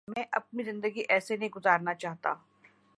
میں 0.07 0.23
اپنی 0.31 0.63
زندگی 0.63 1.03
ایسے 1.09 1.37
نہیں 1.37 1.49
گزارنا 1.49 1.93
چاہتا۔ 1.93 2.33